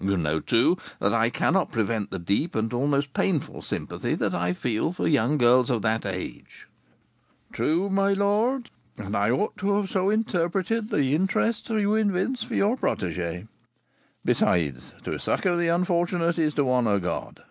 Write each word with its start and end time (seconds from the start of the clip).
You 0.00 0.16
know, 0.16 0.40
too, 0.40 0.76
that 0.98 1.14
I 1.14 1.30
cannot 1.30 1.70
prevent 1.70 2.10
the 2.10 2.18
deep, 2.18 2.56
and 2.56 2.72
almost 2.72 3.12
painful, 3.12 3.62
sympathy 3.62 4.18
I 4.20 4.52
feel 4.52 4.90
for 4.90 5.06
young 5.06 5.38
girls 5.38 5.70
of 5.70 5.82
that 5.82 6.04
age." 6.04 6.66
"True, 7.52 7.88
my 7.88 8.12
lord; 8.12 8.72
and 8.98 9.16
I 9.16 9.30
ought 9.30 9.60
so 9.60 9.82
to 9.84 10.00
have 10.08 10.12
interpreted 10.12 10.88
the 10.88 11.14
interest 11.14 11.70
you 11.70 11.94
evince 11.94 12.42
for 12.42 12.56
your 12.56 12.76
protégée. 12.76 13.46
Besides, 14.24 14.90
to 15.04 15.20
succour 15.20 15.54
the 15.56 15.68
unfortunate 15.68 16.36
is 16.36 16.54
to 16.54 16.68
honour 16.68 16.98
God." 16.98 17.44